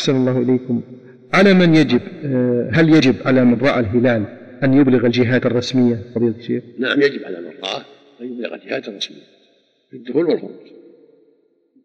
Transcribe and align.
أحسن 0.00 0.16
الله 0.16 0.38
إليكم. 0.38 0.82
على 1.32 1.54
من 1.54 1.74
يجب 1.74 2.00
آه، 2.24 2.70
هل 2.72 2.94
يجب 2.94 3.14
على 3.24 3.44
من 3.44 3.58
رأى 3.60 3.80
الهلال 3.80 4.24
أن 4.64 4.74
يبلغ 4.74 5.06
الجهات 5.06 5.46
الرسمية؟ 5.46 5.98
فضيلة 6.14 6.34
الشيخ؟ 6.38 6.62
نعم 6.78 7.02
يجب 7.02 7.24
على 7.24 7.40
من 7.40 7.52
رأى 7.64 7.82
أن 8.20 8.26
يبلغ 8.32 8.54
الجهات 8.54 8.88
الرسمية 8.88 9.26
في 9.90 9.96
الدخول 9.96 10.26
والخروج. 10.26 10.50